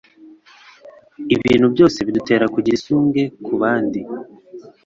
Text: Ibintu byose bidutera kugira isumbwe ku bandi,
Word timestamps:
Ibintu 1.35 1.65
byose 1.73 1.97
bidutera 2.07 2.45
kugira 2.53 2.75
isumbwe 2.79 3.21
ku 3.45 3.53
bandi, 3.61 4.01